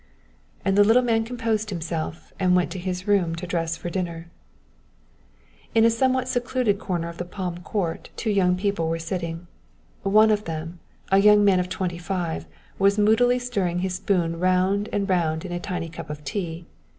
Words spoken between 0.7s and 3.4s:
the little man composed himself and went to his room